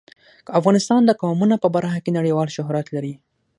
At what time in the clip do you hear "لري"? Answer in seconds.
2.95-3.13